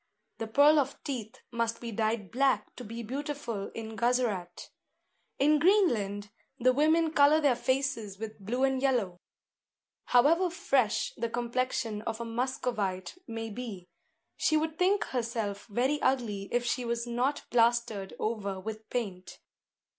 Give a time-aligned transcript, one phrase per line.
[0.39, 4.71] The pearl of teeth must be dyed black to be beautiful in Guzerat.
[5.37, 9.19] In Greenland the women colour their faces with blue and yellow.
[10.05, 13.85] However fresh the complexion of a Muscovite may be,
[14.37, 19.37] she would think herself very ugly if she was not plastered over with paint.